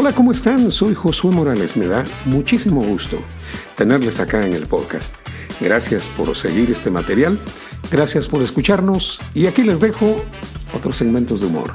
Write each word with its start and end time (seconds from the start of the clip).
Hola, 0.00 0.12
¿cómo 0.12 0.30
están? 0.30 0.70
Soy 0.70 0.94
Josué 0.94 1.32
Morales. 1.32 1.76
Me 1.76 1.88
da 1.88 2.04
muchísimo 2.24 2.80
gusto 2.80 3.18
tenerles 3.74 4.20
acá 4.20 4.46
en 4.46 4.52
el 4.52 4.68
podcast. 4.68 5.16
Gracias 5.60 6.06
por 6.06 6.36
seguir 6.36 6.70
este 6.70 6.88
material, 6.88 7.36
gracias 7.90 8.28
por 8.28 8.40
escucharnos 8.40 9.20
y 9.34 9.48
aquí 9.48 9.64
les 9.64 9.80
dejo 9.80 10.24
otros 10.72 10.94
segmentos 10.94 11.40
de 11.40 11.48
humor. 11.48 11.74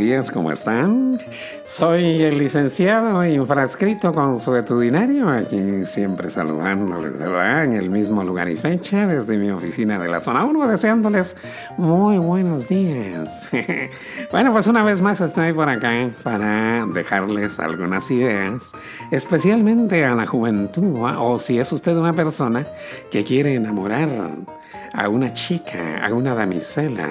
Días, 0.00 0.30
¿cómo 0.30 0.50
están? 0.50 1.20
Soy 1.64 2.22
el 2.22 2.38
licenciado 2.38 3.22
infrascrito 3.22 4.14
consuetudinario, 4.14 5.28
aquí 5.28 5.84
siempre 5.84 6.30
saludándoles, 6.30 7.18
¿verdad? 7.18 7.64
En 7.64 7.74
el 7.74 7.90
mismo 7.90 8.24
lugar 8.24 8.48
y 8.48 8.56
fecha, 8.56 9.06
desde 9.06 9.36
mi 9.36 9.50
oficina 9.50 9.98
de 9.98 10.08
la 10.08 10.20
zona 10.20 10.46
1, 10.46 10.68
deseándoles 10.68 11.36
muy 11.76 12.16
buenos 12.16 12.66
días. 12.66 13.50
bueno, 14.32 14.52
pues 14.52 14.66
una 14.68 14.82
vez 14.82 15.02
más 15.02 15.20
estoy 15.20 15.52
por 15.52 15.68
acá 15.68 16.08
para 16.22 16.86
dejarles 16.86 17.58
algunas 17.58 18.10
ideas, 18.10 18.72
especialmente 19.10 20.02
a 20.06 20.14
la 20.14 20.24
juventud, 20.24 20.96
o 21.18 21.38
si 21.38 21.58
es 21.58 21.70
usted 21.72 21.94
una 21.94 22.14
persona 22.14 22.66
que 23.10 23.22
quiere 23.22 23.54
enamorar 23.54 24.08
a 24.94 25.08
una 25.10 25.30
chica, 25.30 26.02
a 26.02 26.14
una 26.14 26.34
damisela 26.34 27.06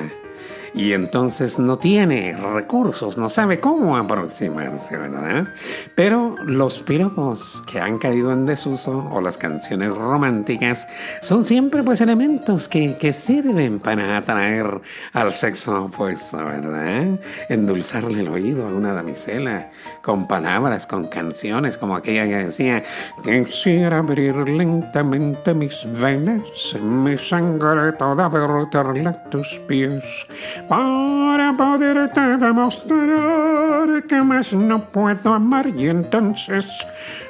y 0.73 0.93
entonces 0.93 1.59
no 1.59 1.77
tiene 1.77 2.35
recursos, 2.37 3.17
no 3.17 3.29
sabe 3.29 3.59
cómo 3.59 3.97
aproximarse, 3.97 4.97
¿verdad? 4.97 5.47
Pero 5.95 6.35
los 6.43 6.79
piropos 6.79 7.63
que 7.71 7.79
han 7.79 7.97
caído 7.97 8.31
en 8.31 8.45
desuso 8.45 9.07
o 9.11 9.21
las 9.21 9.37
canciones 9.37 9.93
románticas 9.93 10.87
son 11.21 11.45
siempre 11.45 11.83
pues 11.83 12.01
elementos 12.01 12.67
que, 12.67 12.97
que 12.97 13.13
sirven 13.13 13.79
para 13.79 14.17
atraer 14.17 14.81
al 15.13 15.31
sexo 15.31 15.85
opuesto, 15.85 16.37
¿verdad? 16.37 17.19
Endulzarle 17.49 18.21
el 18.21 18.29
oído 18.29 18.67
a 18.67 18.69
una 18.69 18.93
damisela 18.93 19.71
con 20.01 20.27
palabras, 20.27 20.87
con 20.87 21.05
canciones 21.05 21.77
como 21.77 21.95
aquella 21.95 22.27
que 22.27 22.45
decía 22.45 22.83
quisiera 23.23 23.99
abrir 23.99 24.35
lentamente 24.49 25.53
mis 25.53 25.85
venas, 25.99 26.75
mi 26.81 27.17
sangre 27.17 27.93
toda 27.93 28.29
verterle 28.29 29.09
a 29.09 29.23
tus 29.29 29.59
pies 29.67 30.27
para 30.67 31.53
poderte 31.53 32.21
demostrar 32.37 34.03
que 34.07 34.21
más 34.21 34.53
no 34.53 34.83
puedo 34.85 35.33
amar 35.33 35.67
y 35.67 35.89
entonces 35.89 36.67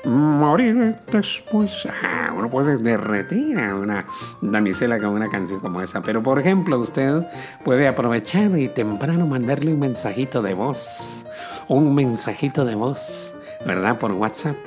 morir 0.03 0.95
después. 1.11 1.87
Ah, 2.03 2.33
uno 2.35 2.49
puede 2.49 2.77
derretir 2.77 3.59
a 3.59 3.75
una 3.75 4.05
damisela 4.41 4.99
con 4.99 5.09
una 5.09 5.29
canción 5.29 5.59
como 5.59 5.81
esa, 5.81 6.01
pero 6.01 6.23
por 6.23 6.39
ejemplo 6.39 6.79
usted 6.79 7.25
puede 7.63 7.87
aprovechar 7.87 8.57
y 8.57 8.67
temprano 8.69 9.27
mandarle 9.27 9.73
un 9.73 9.79
mensajito 9.79 10.41
de 10.41 10.53
voz, 10.53 11.25
un 11.67 11.93
mensajito 11.93 12.65
de 12.65 12.75
voz, 12.75 13.35
¿verdad? 13.65 13.99
Por 13.99 14.11
WhatsApp 14.13 14.57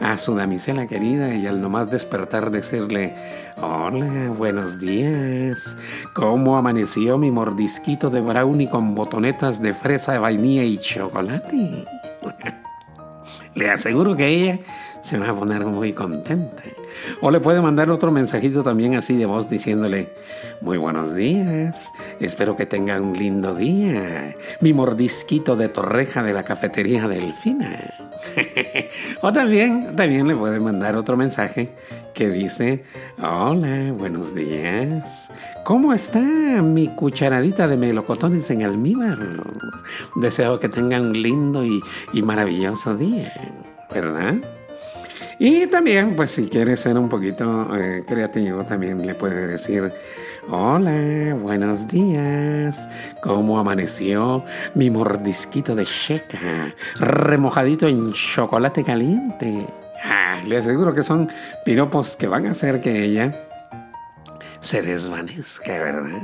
a 0.00 0.18
su 0.18 0.34
damisela 0.34 0.86
querida 0.86 1.34
y 1.34 1.46
al 1.46 1.60
nomás 1.60 1.90
despertar 1.90 2.50
decirle, 2.50 3.14
hola, 3.56 4.30
buenos 4.36 4.78
días, 4.78 5.76
¿cómo 6.14 6.56
amaneció 6.56 7.18
mi 7.18 7.30
mordisquito 7.30 8.10
de 8.10 8.20
brownie 8.20 8.68
con 8.68 8.94
botonetas 8.94 9.60
de 9.60 9.72
fresa, 9.74 10.18
vainilla 10.18 10.64
y 10.64 10.78
chocolate? 10.78 11.86
Le 13.54 13.70
aseguro 13.70 14.16
que 14.16 14.28
ella 14.28 14.58
se 15.04 15.18
va 15.18 15.28
a 15.28 15.34
poner 15.34 15.64
muy 15.66 15.92
contenta. 15.92 16.62
O 17.20 17.30
le 17.30 17.40
puede 17.40 17.60
mandar 17.60 17.90
otro 17.90 18.10
mensajito 18.10 18.62
también 18.62 18.94
así 18.94 19.16
de 19.16 19.26
voz 19.26 19.50
diciéndole, 19.50 20.08
muy 20.60 20.78
buenos 20.78 21.14
días, 21.14 21.92
espero 22.20 22.56
que 22.56 22.66
tenga 22.66 23.00
un 23.00 23.16
lindo 23.16 23.54
día, 23.54 24.34
mi 24.60 24.72
mordisquito 24.72 25.56
de 25.56 25.68
torreja 25.68 26.22
de 26.22 26.32
la 26.32 26.44
cafetería 26.44 27.06
Delfina. 27.06 27.92
o 29.20 29.32
también, 29.32 29.94
también 29.96 30.26
le 30.26 30.34
puede 30.34 30.60
mandar 30.60 30.96
otro 30.96 31.16
mensaje 31.16 31.74
que 32.14 32.30
dice, 32.30 32.84
hola, 33.20 33.92
buenos 33.92 34.34
días, 34.34 35.30
¿cómo 35.64 35.92
está 35.92 36.20
mi 36.20 36.88
cucharadita 36.88 37.68
de 37.68 37.76
melocotones 37.76 38.48
en 38.50 38.62
almíbar? 38.62 39.18
Deseo 40.16 40.60
que 40.60 40.68
tengan 40.68 41.06
un 41.06 41.20
lindo 41.20 41.64
y, 41.64 41.82
y 42.12 42.22
maravilloso 42.22 42.96
día, 42.96 43.43
¿verdad? 43.92 44.34
Y 45.38 45.66
también, 45.66 46.14
pues 46.14 46.30
si 46.30 46.46
quiere 46.46 46.76
ser 46.76 46.96
un 46.96 47.08
poquito 47.08 47.68
eh, 47.76 48.02
creativo, 48.06 48.64
también 48.64 49.04
le 49.04 49.14
puede 49.14 49.48
decir, 49.48 49.92
hola, 50.48 51.34
buenos 51.34 51.88
días, 51.88 52.88
¿cómo 53.20 53.58
amaneció 53.58 54.44
mi 54.74 54.90
mordisquito 54.90 55.74
de 55.74 55.84
checa, 55.84 56.74
remojadito 57.00 57.88
en 57.88 58.12
chocolate 58.12 58.84
caliente? 58.84 59.66
Ah, 60.04 60.40
le 60.46 60.58
aseguro 60.58 60.94
que 60.94 61.02
son 61.02 61.28
piropos 61.64 62.14
que 62.16 62.28
van 62.28 62.46
a 62.46 62.52
hacer 62.52 62.80
que 62.80 63.04
ella 63.04 63.48
se 64.64 64.80
desvanezca, 64.80 65.72
¿verdad? 65.72 66.22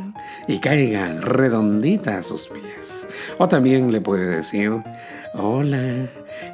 Y 0.49 0.61
caiga 0.61 1.13
redondita 1.21 2.17
a 2.17 2.23
sus 2.23 2.49
pies. 2.49 3.07
O 3.37 3.49
también 3.49 3.93
le 3.93 4.01
puede 4.01 4.37
decir, 4.37 4.73
hola, 5.35 6.07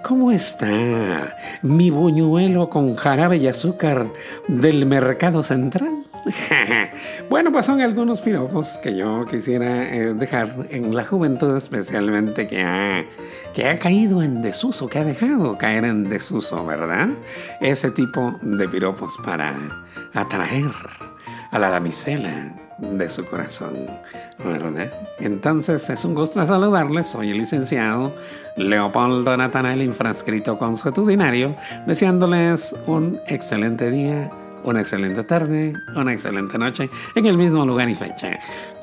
¿cómo 0.03 0.33
está 0.33 1.37
mi 1.63 1.91
buñuelo 1.91 2.71
con 2.71 2.97
jarabe 2.97 3.37
y 3.37 3.47
azúcar 3.47 4.09
del 4.49 4.85
mercado 4.85 5.45
central? 5.45 6.05
bueno, 7.31 7.53
pues 7.53 7.67
son 7.67 7.81
algunos 7.81 8.21
piropos 8.21 8.79
que 8.79 8.97
yo 8.97 9.25
quisiera 9.27 9.95
eh, 9.95 10.13
dejar 10.13 10.67
en 10.71 10.93
la 10.93 11.05
juventud, 11.05 11.57
especialmente 11.57 12.49
que 12.49 12.63
ha, 12.63 13.05
que 13.55 13.69
ha 13.69 13.79
caído 13.79 14.25
en 14.25 14.43
desuso, 14.43 14.89
que 14.89 14.99
ha 14.99 15.05
dejado 15.05 15.57
caer 15.57 15.85
en 15.85 16.09
desuso, 16.09 16.67
¿verdad? 16.67 17.11
Ese 17.61 17.93
tipo 17.93 18.35
de 18.43 18.69
piropos 18.69 19.17
para 19.25 19.55
atraer 20.15 20.73
a 21.57 21.59
la 21.59 21.71
damisela 21.71 22.53
de 22.77 23.09
su 23.09 23.25
corazón, 23.25 23.89
¿verdad? 24.45 24.93
Entonces 25.19 25.89
es 25.89 26.05
un 26.05 26.15
gusto 26.15 26.47
saludarles, 26.47 27.09
soy 27.09 27.31
el 27.31 27.39
licenciado 27.39 28.15
Leopoldo 28.59 29.35
Natanael, 29.35 29.81
infrascrito 29.81 30.59
consuetudinario, 30.59 31.57
deseándoles 31.87 32.75
un 32.87 33.19
excelente 33.27 33.91
día, 33.91 34.31
una 34.65 34.83
excelente 34.83 35.25
tarde, 35.25 35.73
una 35.95 36.13
excelente 36.13 36.59
noche, 36.59 36.91
en 37.15 37.25
el 37.25 37.39
mismo 37.39 37.65
lugar 37.65 37.89
y 37.89 37.95
fecha. 37.95 38.39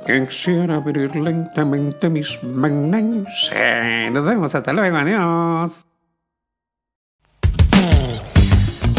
Quisiera 0.08 0.78
abrir 0.78 1.16
lentamente 1.16 2.10
mis 2.10 2.44
manos. 2.44 3.52
Nos 4.12 4.26
vemos, 4.26 4.56
hasta 4.56 4.74
luego, 4.74 4.98
adiós. 4.98 5.86